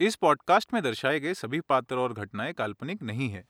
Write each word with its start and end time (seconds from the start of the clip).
इस 0.00 0.16
पॉडकास्ट 0.16 0.72
में 0.74 0.82
दर्शाए 0.82 1.20
गए 1.20 1.34
सभी 1.34 1.60
पात्र 1.60 1.96
और 1.96 2.12
घटनाएँ 2.12 2.52
काल्पनिक 2.52 3.02
नहीं 3.02 3.28
है। 3.28 3.44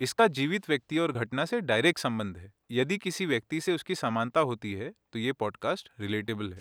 इसका 0.00 0.26
जीवित 0.26 0.68
व्यक्ति 0.68 0.98
और 0.98 1.12
घटना 1.12 1.44
से 1.44 1.60
डायरेक्ट 1.60 1.98
संबंध 1.98 2.36
है। 2.36 2.52
यदि 2.70 2.96
किसी 2.98 3.26
व्यक्ति 3.26 3.60
से 3.60 3.74
उसकी 3.74 3.94
समानता 3.94 4.40
होती 4.40 4.72
है 4.72 4.92
तो 5.12 5.18
ये 5.18 5.32
पॉडकास्ट 5.32 5.90
रिलेटेबल 6.00 6.52
है। 6.52 6.58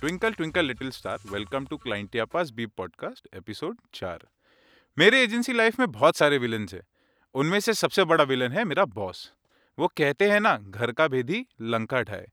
Twinkle 0.00 0.32
twinkle 0.32 0.64
little 0.64 0.90
star 0.90 1.18
welcome 1.32 1.66
to 1.66 1.76
क्लाइंटियापास 1.76 2.50
beep 2.50 2.72
podcast 2.76 3.28
episode 3.34 3.78
चार। 3.94 4.26
मेरे 4.98 5.22
एजेंसी 5.22 5.52
लाइफ 5.52 5.78
में 5.80 5.90
बहुत 5.92 6.16
सारे 6.16 6.38
विलन्स 6.38 6.74
हैं। 6.74 6.82
उनमें 7.36 7.60
से 7.60 7.74
सबसे 7.74 8.04
बड़ा 8.04 8.24
विलन 8.24 8.52
है 8.52 8.64
मेरा 8.64 8.84
बॉस। 8.84 9.32
वो 9.78 9.86
कहते 9.86 10.28
हैं 10.30 10.40
ना, 10.40 10.56
घर 10.56 10.92
का 10.92 11.08
भेदी 11.08 11.46
लंका 11.62 12.02
ढाए। 12.02 12.28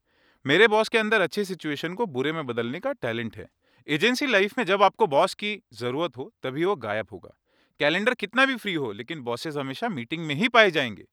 मेरे 0.45 0.67
बॉस 0.67 0.89
के 0.89 0.98
अंदर 0.98 1.21
अच्छी 1.21 1.45
सिचुएशन 1.45 1.94
को 1.94 2.05
बुरे 2.05 2.31
में 2.31 2.45
बदलने 2.45 2.80
का 2.80 2.91
टैलेंट 2.91 3.38
है। 3.38 3.47
एजेंसी 3.88 4.27
लाइफ 4.27 4.58
में 4.58 4.66
जब 4.66 4.84
आपको 4.84 5.08
बॉस 5.08 5.34
की 5.34 5.61
ज़रूरत 5.73 6.17
हो, 6.17 6.31
तभी 6.44 6.66
वो 6.66 6.75
गायब 6.75 7.08
होगा। 7.11 7.35
कैलेंडर 7.80 8.13
कितना 8.13 8.45
भी 8.45 8.55
फ्री 8.55 8.73
हो, 8.73 8.91
लेकिन 8.91 9.21
बॉसेस 9.21 9.58
हमेशा 9.58 9.89
मीटिंग 9.89 10.25
में 10.25 10.35
ही 10.35 10.47
पाए 10.47 10.71
जाएँगे। 10.71 11.05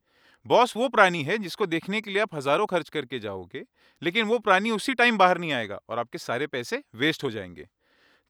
बॉस 0.47 0.77
वो 0.77 0.89
प्राणी 0.89 1.23
है 1.23 1.39
जिसको 1.39 1.67
देखने 1.67 2.01
के 2.01 2.11
लिए 2.11 2.23
आप 2.23 2.35
हज़ारों 2.35 2.67
खर्च 2.67 2.89
करके 2.89 3.19
जाओगे, 3.19 3.65
लेकिन 4.03 4.27
वो 4.27 4.39
प्राणी 4.39 4.71
उसी 4.71 4.95
टाइम 4.95 5.19
बाहर 5.19 5.39
नहीं 5.39 5.53
आएगा 5.53 5.81
और 5.89 5.99
आपके 5.99 6.19
सारे 6.19 6.47
पैसे 6.47 6.83
वेस्ट 6.95 7.25
हो 7.25 7.31
जाएँगे। 7.31 7.69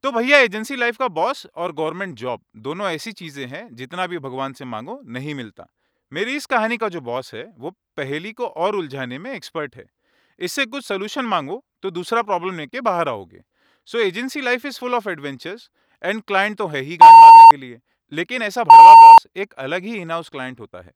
तो 0.05 0.11
भैया, 0.13 0.39
एजेंसी 0.39 0.77
लाइफ 0.77 0.97
का 0.97 1.09
बॉस 1.09 1.47
और 1.57 1.73
गवर्नमेंट 1.73 2.15
जॉब 2.15 2.41
दोनों 2.57 2.89
ऐसी 2.89 3.13
चीज़ें 3.13 3.47
हैं, 3.47 3.75
जितना 3.75 4.07
भी 4.07 4.19
भगवान 4.19 4.53
से 4.53 4.65
मांगो, 4.65 5.01
नहीं 5.07 5.35
मिलता। 5.35 5.67
मेरी 6.13 6.37
इस 6.37 6.47
कहानी 6.47 6.77
का 6.77 6.89
जो 6.89 7.01
बॉस 7.01 7.35
है, 7.35 7.53
वो 7.59 7.71
पहेली 7.71 8.33
को 8.33 8.47
और 8.47 8.77
उलझाने 8.77 9.19
में 9.19 9.33
एक्सपर्ट 9.33 9.77
है। 9.77 9.85
इससे 10.39 10.67
कुछ 10.67 10.85
सोल्यूशन 10.85 11.25
मांगो 11.25 11.65
तो 11.83 11.91
दूसरा 11.91 12.23
प्रॉब्लम 12.23 12.57
लेके 12.57 12.81
बाहर 12.81 13.09
आओगे। 13.09 13.43
So, 13.85 13.99
agency 13.99 14.41
life 14.41 14.67
is 14.67 14.79
full 14.79 14.95
of 14.95 15.09
adventures 15.09 15.71
and 16.03 16.23
client 16.23 16.59
तो 16.59 16.67
है 16.67 16.81
ही 16.81 16.97
गान 16.97 17.21
मारने 17.21 17.45
के 17.51 17.67
लिए। 17.67 17.81
लेकिन 18.13 18.43
ऐसा 18.43 18.65
भड़वा 18.65 18.95
बॉस 18.95 19.27
एक 19.37 19.53
अलग 19.53 19.85
ही 19.85 19.97
इन 19.97 20.11
हाउस 20.11 20.29
क्लाइंट 20.29 20.61
होता 20.61 20.81
है। 20.81 20.93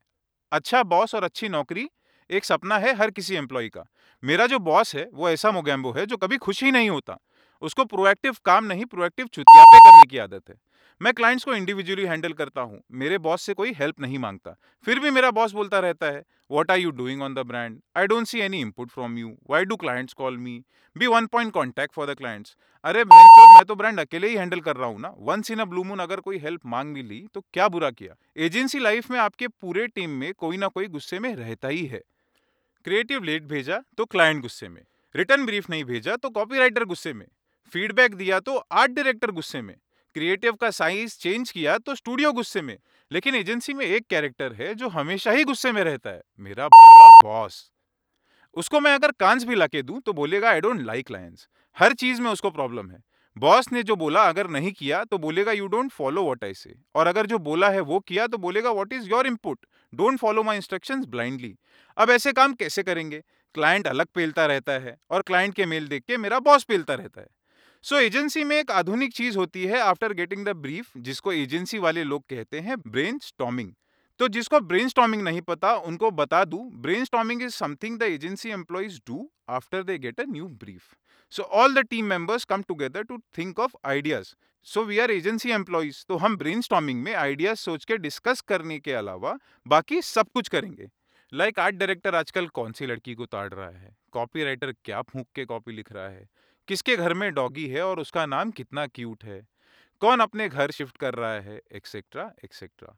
अच्छा 0.51 0.83
बॉस 0.83 1.15
और 1.15 1.23
अच्छी 1.23 1.49
नौकरी, 1.49 1.89
एक 2.29 2.45
सपना 2.45 2.77
है 2.77 2.95
हर 2.95 3.11
किसी 3.11 3.35
एम्प्लॉय 3.35 3.69
का। 3.69 3.85
मेरा 4.23 4.47
जो 4.47 4.59
बॉस 4.59 4.95
है, 4.95 5.09
वो 5.13 5.29
ऐसा 5.29 5.51
मोगैम्बो 5.51 5.91
है, 5.91 6.05
जो 6.05 6.17
कभी 6.17 6.37
खुश 6.37 6.63
ही 6.63 6.71
नहीं 6.71 6.89
होता। 6.89 7.17
उसको 7.65 7.85
प्रोएक्टिव 7.85 8.35
काम 8.45 8.65
नहीं 8.65 8.85
प्रोएक्टिव 8.85 9.27
चुतियापे 9.27 9.79
करने 9.79 10.05
की 10.09 10.17
आदत 10.19 10.49
है। 10.49 10.55
मैं 11.01 11.13
क्लाइंट्स 11.13 11.43
को 11.43 11.53
इंडिविजुअली 11.53 12.05
हैंडल 12.05 12.33
करता 12.33 12.61
हूँ। 12.61 12.81
मेरे 12.93 13.17
बॉस 13.19 13.41
से 13.41 13.53
कोई 13.53 13.73
हेल्प 13.73 13.99
नहीं 14.01 14.19
माँगता। 14.19 14.55
फिर 14.85 14.99
भी 14.99 15.09
मेरा 15.11 15.31
बॉस 15.31 15.51
बोलता 15.51 15.79
रहता 15.79 16.05
है 16.07 16.23
what 16.51 16.71
are 16.71 16.77
you 16.79 16.91
doing 16.91 17.21
on 17.21 17.33
the 17.33 17.39
brand 17.47 17.79
I 17.97 18.07
don't 18.07 18.27
see 18.27 18.39
any 18.41 18.59
input 18.61 18.89
from 18.89 19.17
you 19.17 19.35
why 19.49 19.65
do 19.65 19.75
clients 19.75 20.13
call 20.13 20.37
me 20.37 20.61
be 20.95 21.07
one 21.07 21.25
point 21.27 21.51
contact 21.53 21.93
for 21.93 22.07
the 22.07 22.17
clients 22.17 22.55
अरे, 22.83 23.03
मैं 23.03 23.63
तो 23.65 23.75
ब्रांड 23.75 23.99
अकेले 23.99 24.27
ही 24.27 24.35
हैंडल 24.35 24.59
कर 24.61 24.75
रहा 24.75 24.87
हूँ 24.87 24.99
ना। 25.01 25.13
Once 25.19 25.51
in 25.51 25.59
a 25.59 25.65
blue 25.65 25.83
moon 25.83 25.99
अगर 25.99 26.19
कोई 26.19 26.37
हेल्प 26.39 26.65
मांग 26.65 26.93
भी 26.93 27.03
ली 27.03 27.25
तो 27.33 27.41
क्या 27.53 27.67
बुरा 27.67 27.89
किया? 27.91 28.15
एजेंसी 28.37 28.79
लाइफ 28.79 29.09
में 29.11 29.19
आपके 29.19 29.47
पूरे 29.47 29.87
टीम 29.87 30.09
में 30.11 30.33
कोई 30.33 30.57
ना 30.57 30.67
कोई 30.69 30.87
गुस्से 30.87 31.19
में 31.19 31.35
रहता 31.35 31.67
ही 31.67 31.85
है। 31.85 32.01
क्रिएटिव 32.85 33.23
लेट 33.23 33.43
भेजा 33.45 33.81
तो 33.97 34.05
क्लाइंट 34.05 34.41
गुस्से 34.41 34.69
में। 34.69 34.81
रिटर्न 35.15 35.45
ब्रीफ 35.45 35.69
नहीं 35.69 35.83
भेजा 35.85 36.15
तो 36.15 36.29
कॉपीराइटर 36.31 36.83
गुस्से 36.85 37.13
में। 37.13 37.25
फीडबैक 37.73 38.15
दिया 38.15 38.39
तो 38.39 38.55
आर्ट 38.57 38.91
डायरेक्टर 38.91 39.31
गुस्से 39.31 39.61
में, 39.61 39.75
क्रिएटिव 40.15 40.53
का 40.53 40.69
साइज़ 40.71 41.17
चेंज 41.19 41.51
किया 41.51 41.77
तो 41.77 41.95
स्टूडियो 41.95 42.31
गुस्से 42.33 42.61
में, 42.61 42.77
लेकिन 43.11 43.35
एजेंसी 43.35 43.73
में 43.73 43.85
एक 43.85 44.05
कैरेक्टर 44.09 44.53
है 44.53 44.73
जो 44.75 44.89
हमेशा 44.89 45.31
ही 45.31 45.43
गुस्से 45.43 45.71
में 45.71 45.83
रहता 45.83 46.09
है, 46.09 46.21
मेरा 46.39 46.67
बॉस। 46.67 47.71
उसको 48.55 48.79
मैं 48.79 48.93
अगर 48.93 49.11
कांस 49.19 49.43
भी 49.43 49.55
लाके 49.55 49.81
दूँ 49.81 49.99
तो 50.01 50.13
बोलेगा 50.13 50.49
आई 50.49 50.61
डोंट 50.61 50.81
लाइक 50.83 51.11
लाइन्स 51.11 51.47
हर 51.77 51.93
चीज़ 51.95 52.21
में 52.21 52.31
उसको 52.31 52.49
प्रॉब्लम 52.51 52.91
है। 52.91 53.03
बॉस 53.37 53.71
ने 53.71 53.83
जो 53.83 53.95
बोला, 53.95 54.21
अगर 54.23 54.47
नहीं 54.49 54.71
किया 54.73 55.03
तो 55.03 55.17
बोलेगा 55.17 55.51
you 55.51 55.67
don't 55.67 55.91
follow 55.91 56.23
what 56.23 56.43
I 56.43 56.53
say 56.53 56.75
और 56.95 57.07
अगर 57.07 57.25
जो 57.25 57.37
बोला 57.39 57.69
है, 57.69 57.79
वो 57.81 57.99
किया 58.01 58.27
तो 58.27 58.37
बोलेगा 58.39 58.71
what 58.71 58.93
is 58.93 59.09
your 59.09 59.27
input 59.27 59.65
don't 59.93 60.19
follow 60.19 60.43
my 60.43 60.55
instruction 60.55 61.03
blindly 61.05 61.55
अब 61.97 62.09
ऐसे 62.11 62.33
काम 62.33 62.53
कैसे 62.55 62.83
करेंगे? 62.83 63.21
क्लाइंट 63.55 63.87
अलग 63.87 64.07
पेलता 64.15 64.45
रहता 64.45 64.73
है 64.73 64.97
और 65.09 65.21
क्लाइंट 65.21 65.53
के 65.55 65.65
मेल 65.65 65.87
देख 65.87 66.03
के 66.03 66.17
मेरा 66.17 66.39
बॉस 66.41 66.63
पेलता 66.63 66.93
रहता 66.93 67.21
है। 67.21 67.27
सो 67.85 67.95
एजेंसी 67.95 68.43
में 68.43 68.55
एक 68.57 68.71
आधुनिक 68.71 69.13
चीज़ 69.13 69.37
होती 69.37 69.65
है 69.65 69.79
आफ्टर 69.79 70.13
गेटिंग 70.13 70.45
द 70.45 70.49
ब्रीफ 70.49 70.87
जिसको 70.97 71.33
एजेंसी 71.33 71.77
वाले 71.77 72.03
लोग 72.03 72.23
कहते 72.29 72.59
हैं 72.59 72.77
ब्रेन 72.79 73.19
स्टॉमिंग 73.19 73.73
तो 74.19 74.27
जिसको 74.27 74.59
ब्रेन 74.59 74.87
स्टॉमिंग 74.87 75.21
नहीं 75.21 75.41
पता, 75.41 75.73
उनको 75.75 76.11
बता 76.11 76.45
दू 76.45 76.57
brain 76.57 77.05
storming 77.05 77.43
is 77.43 77.53
something 77.53 77.99
the 77.99 78.03
agency 78.03 78.49
employees 78.49 78.99
do 79.07 79.29
after 79.49 79.83
they 79.83 79.97
get 79.97 80.19
a 80.19 80.23
new 80.29 80.47
brief 80.47 80.81
so 81.31 81.43
all 81.43 81.73
the 81.73 81.79
team 81.79 82.05
members 82.05 82.45
come 82.45 82.61
together 82.61 83.03
to 83.03 83.17
think 83.37 83.59
of 83.59 83.75
ideas 83.85 84.33
so 84.63 84.83
we 84.83 84.99
are 84.99 85.11
agency 85.11 85.51
employees 85.51 86.03
तो 86.07 86.17
हम 86.17 86.37
brain 86.37 86.61
storming 86.61 87.03
में 87.03 87.13
ideas 87.13 87.57
सोच 87.57 87.85
के 87.85 87.97
discuss 87.97 88.41
करने 88.41 88.79
के 88.79 88.93
अलावा 88.93 89.37
बाकी 89.67 90.01
सब 90.01 90.29
कुछ 90.33 90.47
करेंगे. 90.47 90.89
लाइक 91.33 91.59
आर्ट 91.59 91.75
डायरेक्टर 91.75 92.15
आजकल 92.15 92.47
कौन 92.47 92.71
सी 92.71 92.85
लड़की 92.85 93.13
को 93.13 93.25
ताड़ 93.25 93.53
रहा 93.53 93.69
है? 93.69 93.95
कॉपी 94.11 94.43
राइटर 94.43 94.71
क्या 94.71 95.01
फूक 95.01 95.27
के 95.35 95.45
कॉपी 95.45 95.71
लिख 95.71 95.91
रहा 95.91 96.07
है? 96.09 96.27
किसके 96.67 96.95
घर 96.95 97.13
में 97.13 97.33
डॉगी 97.33 97.67
है 97.67 97.81
और 97.81 97.99
उसका 97.99 98.25
नाम 98.25 98.51
कितना 98.51 98.85
क्यूट 98.87 99.23
है? 99.23 99.41
कौन 100.01 100.19
अपने 100.19 100.47
घर 100.49 100.71
शिफ्ट 100.71 100.97
कर 100.97 101.13
रहा 101.13 101.33
है? 101.33 101.59
एक्सेट्रा 101.71 102.31
एक्सेट्रा 102.43 102.95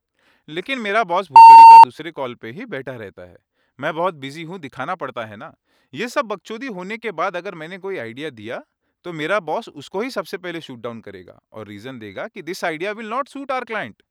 लेकिन 0.48 0.80
मेरा 0.80 1.04
बॉस 1.04 1.28
भूसड़ी 1.28 1.64
का 1.64 1.84
दूसरे 1.84 2.12
कॉल 2.12 2.36
पे 2.36 2.52
ही 2.52 2.66
बैठा 2.66 2.96
रहता 2.96 3.22
है। 3.22 3.36
मैं 3.80 3.94
बहुत 3.96 4.14
बिज़ी 4.16 4.44
हूँ, 4.44 4.60
दिखाना 4.60 4.96
पड़ता 4.96 5.26
है 5.26 5.36
ना? 5.36 5.54
ये 5.94 6.08
सब 6.08 6.26
बकचोदी 6.26 6.68
होने 6.68 6.98
के 6.98 7.12
बाद 7.12 7.36
अगर 7.38 7.56
मैंने 7.56 7.78
कोई 7.78 7.98
आइडिया 7.98 8.30
दिया 8.32 8.64
तो 9.06 9.14
मेरा 9.14 9.40
बॉस 9.42 9.70
उसको 9.70 10.02
ही 10.02 10.10
सबसे 10.12 10.38
पहले 10.38 10.62
शूट 10.62 10.80
डाउन 10.80 11.00
करेगा 11.02 11.40
और 11.52 11.68
रीजन 11.68 12.00
देगा 12.00 12.28
कि 12.28 12.42
this 12.42 12.64
idea 12.66 12.92
will 12.92 13.10
not 13.10 13.28
suit 13.28 13.52
our 13.52 13.64
client 13.64 14.02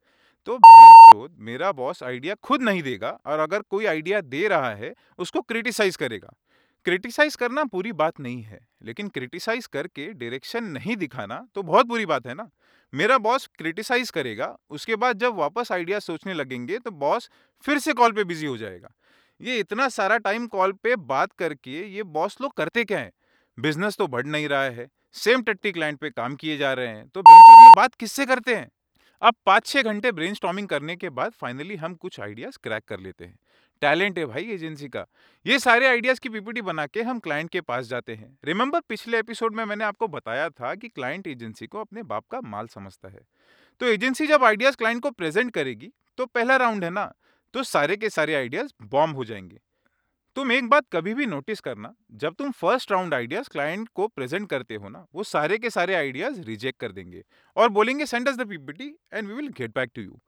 तो 0.47 0.59
चोद, 0.59 1.37
मेरा 1.39 1.71
बॉस 1.72 2.03
आइडिया 2.03 2.34
खुद 2.43 2.62
नहीं 2.62 2.83
देगा 2.83 3.09
और 3.27 3.39
अगर 3.39 3.62
कोई 3.62 3.87
आइडिया 3.87 4.21
दे 4.21 4.47
रहा 4.49 4.71
है, 4.75 4.93
उसको 5.19 5.41
क्रिटिसाइज 5.41 5.97
करेगा। 5.97 6.33
क्रिटिसाइज 6.87 7.35
करना 7.37 7.63
पूरी 7.65 7.93
बात 7.95 8.19
नहीं 8.21 8.43
है, 8.43 8.59
लेकिन 8.83 9.09
क्रिटिसाइज 9.09 9.67
करके 9.67 10.07
डायरेक्शन 10.11 10.65
नहीं 10.67 10.97
दिखाना 10.97 11.39
तो 11.55 11.63
बहुत 11.63 11.87
बुरी 11.87 12.05
बात 12.07 12.27
है 12.27 12.35
ना। 12.35 12.49
मेरा 12.93 13.17
बॉस 13.19 13.47
क्रिटिसाइज 13.59 14.11
करेगा, 14.11 14.47
उसके 14.71 14.97
बाद 14.97 15.19
जब 15.19 15.35
वापस 15.37 15.73
आइडिया 15.73 15.99
सोचने 16.01 16.35
लगेंगे 16.35 16.79
तो 16.79 16.91
बॉस 16.93 17.29
फिर 17.65 17.79
से 17.79 17.93
कॉल 17.93 18.13
पे 18.13 18.25
बिज़ी 18.25 18.47
हो 18.47 18.57
जाएगा। 18.57 18.93
ये 19.41 19.59
इतना 19.61 19.89
सारा 19.89 20.19
टाइम 20.19 20.47
कॉल 20.47 20.73
पे 20.75 20.95
बात 20.97 21.33
करके 21.35 21.83
ये 21.87 22.03
बॉस 22.05 22.41
लोग 22.41 22.57
करते 22.57 22.85
क्या 22.85 22.99
है? 22.99 23.11
बिज़नेस 23.59 23.97
तो 23.97 24.07
बढ़ 24.07 24.27
नहीं 24.27 24.49
रहा 24.49 24.63
है, 24.63 24.89
सेम 25.15 25.43
टट्टी 25.43 25.73
क्लाइंट 25.73 25.99
पे 25.99 26.11
काम 26.13 26.35
किए 26.37 26.57
जा 26.57 26.73
रहे 26.73 26.89
हैं 26.89 27.09
तो 27.09 27.21
ये 27.23 27.71
बात 27.77 27.95
किससे 27.95 28.27
करते 28.27 28.55
हैं? 28.55 28.71
अब 29.23 29.35
पाँच 29.47 29.67
छः 29.67 29.83
घंटे 29.85 30.13
ब्रेन 30.13 30.67
करने 30.67 30.97
के 30.97 31.11
बाद 31.11 31.33
फाइनली 31.35 31.77
हम 31.77 31.95
कुछ 31.97 32.21
आइडियाज़ 32.21 32.59
क्रैक 32.63 32.85
कर 32.85 33.01
लेते 33.01 33.25
हैं। 33.25 33.39
टैलेंट 33.83 34.19
है 34.19 34.25
भाई 34.27 34.51
एजेंसी 34.51 34.89
का। 34.89 35.05
ये 35.47 35.59
सारे 35.59 35.87
आइडियाज़ 35.87 36.21
की 36.21 36.29
पीपीटी 36.29 36.63
बना 36.63 36.87
के 36.87 37.03
हम 37.03 37.19
क्लाइंट 37.19 37.51
के 37.51 37.61
पास 37.61 37.87
जाते 37.87 38.15
हैं। 38.15 38.39
रिमेंबर 38.45 38.81
पिछले 38.81 39.19
एपिसोड 39.19 39.55
में 39.55 39.65
मैंने 39.65 39.85
आपको 39.85 40.09
बताया 40.09 40.49
था 40.51 40.75
कि 40.75 40.89
क्लाइंट 40.89 41.27
एजेंसी 41.27 41.67
को 41.67 41.81
अपने 41.81 42.03
बाप 42.03 42.25
का 42.31 42.41
माल 42.41 42.67
समझता 42.67 43.09
है। 43.09 43.21
तो 43.81 43.87
एजेंसी 43.87 44.27
जब 44.27 44.45
आइडियाज़ 44.45 44.77
क्लाइंट 44.77 45.03
को 45.03 45.11
प्रेजेंट 45.11 45.53
करेगी 45.53 45.93
तो 46.19 46.27
पहला 46.27 46.57
राउंड 46.57 46.85
है 46.85 46.91
ना 46.91 47.13
तो 47.55 47.63
सारे 47.63 47.97
के 47.97 48.11
सारे 48.11 48.35
आइडियाज़ 48.35 48.73
बॉम्ब 48.83 49.17
हो 49.17 49.25
जाएँगे। 49.25 49.61
तुम 50.37 50.51
एक 50.53 50.69
बात 50.69 50.85
कभी 50.93 51.13
भी 51.15 51.27
नोटिस 51.27 51.61
करना, 51.61 51.93
जब 52.13 52.35
तुम 52.35 52.51
फ़र्स्ट 52.51 52.93
राउंड 52.93 53.15
आइडियाज़ 53.15 53.49
क्लाइंट 53.49 53.89
को 53.95 54.07
प्रेजेंट 54.09 54.49
करते 54.51 54.75
हो 54.75 54.89
ना, 54.89 55.07
वो 55.15 55.23
सारे 55.23 55.59
के 55.59 55.71
सारे 55.71 55.95
आइडियाज़ 55.95 56.41
रिजेक्ट 56.41 56.81
कर 56.81 56.93
देंगे 56.93 57.23
और 57.57 57.69
बोलेंगे, 57.69 58.07
send 58.07 58.29
us 58.29 58.37
the 58.37 58.49
PPT 58.49 58.93
and 59.13 59.29
we 59.29 59.35
will 59.35 59.49
get 59.49 59.75
back 59.75 59.91
to 59.95 60.03
you. 60.03 60.19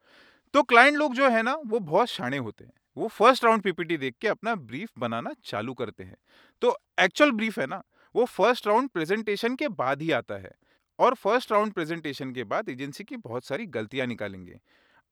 तो 0.54 0.62
क्लाइंट 0.62 0.96
लोग 0.96 1.14
जो 1.14 1.28
है 1.28 1.42
ना, 1.42 1.54
वो 1.66 1.78
बहुत 1.78 2.08
शाणे 2.08 2.38
होते 2.38 2.64
हैं। 2.64 2.72
वो 2.98 3.08
फ़र्स्ट 3.08 3.44
राउंड 3.44 3.62
पीपीटी 3.62 3.96
देख 3.96 4.14
के 4.20 4.28
अपना 4.28 4.54
ब्रीफ 4.56 4.88
बनाना 4.98 5.32
चालू 5.44 5.74
करते 5.74 6.04
हैं। 6.04 6.16
तो 6.62 6.76
एक्चुअल 7.00 7.30
ब्रीफ 7.32 7.58
है 7.58 7.66
ना, 7.66 7.82
वो 8.14 8.24
फ़र्स्ट 8.26 8.66
राउंड 8.66 8.88
प्रेजेंटेशन 8.90 9.54
के 9.56 9.68
बाद 9.70 10.02
ही 10.02 10.10
आता 10.12 10.34
है 10.36 10.50
और 10.98 11.14
फ़र्स्ट 11.16 11.52
राउंड 11.52 11.72
प्रेजेंटेशन 11.72 12.32
के 12.32 12.44
बाद 12.44 12.68
एजेंसी 12.68 13.04
की 13.04 13.16
बहुत 13.18 13.44
सारी 13.44 13.66
गलतियाँ 13.68 14.06
निकालेंगे 14.06 14.58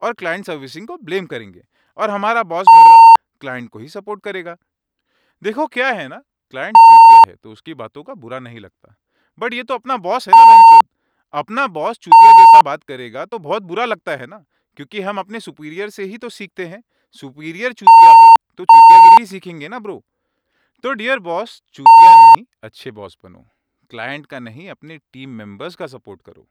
और 0.03 0.13
क्लाइंट 0.15 0.47
सर्विसिंग 0.47 0.87
को 0.87 0.97
ब्लेम 0.99 1.27
करेंगे 1.27 1.63
और 1.97 2.11
हमारा 2.11 2.43
बॉस 2.45 2.67
क्लाइंट 3.41 3.69
को 3.71 3.79
ही 3.79 3.89
सपोर्ट 3.89 4.23
करेगा। 4.23 4.57
देखो 5.43 5.67
क्या 5.69 5.89
है 5.91 6.09
ना 6.09 6.21
क्लाइंट 6.53 6.77
चूतिया 6.77 7.23
है 7.29 7.37
तो 7.37 7.53
उसकी 7.53 7.75
बातों 7.75 8.03
का 8.03 8.15
बुरा 8.17 8.39
नहीं 8.41 8.61
लगता। 8.61 8.95
बट 9.39 9.55
ये 9.55 9.63
तो 9.63 9.75
अपना 9.75 9.97
बॉस 9.99 10.29
है 10.29 10.35
ना 10.35 10.81
अपना 11.35 11.67
बॉस 11.69 11.99
चूतिया 11.99 12.33
जैसा 12.33 12.61
बात 12.63 12.83
करेगा 12.85 13.25
तो 13.25 13.39
बहुत 13.41 13.63
बुरा 13.63 13.85
लगता 13.85 14.13
है 14.13 14.27
ना, 14.27 14.45
क्योंकि 14.77 15.01
हम 15.01 15.19
अपने 15.19 15.41
सुपीरियर 15.41 15.91
से 15.91 16.05
ही 16.05 16.19
तो 16.19 16.29
सीखते 16.31 16.67
हैं। 16.67 16.83
सुपीरियर 17.15 17.73
चूतिया 17.73 18.11
हो 18.13 18.35
तो 18.59 18.65
चूतियागिरी 18.65 19.27
सीखेंगे 19.27 19.69
ना 19.69 19.79
ब्रो 19.79 20.03
तो 20.85 20.93
डियर 20.93 21.19
बॉस 21.19 21.63
चूतिया 21.73 22.11
नहीं, 22.15 22.45
अच्छे 22.63 22.91
बॉस 22.91 23.17
बनो। 23.25 23.45
क्लाइंट 23.91 24.27
का 24.27 24.39
नहीं, 24.39 24.69
अपने 24.71 24.99
टीम 25.13 25.31
मेंबर्स 25.31 25.75
का 25.75 25.87
सपोर्ट 25.87 26.23
करो। 26.23 26.47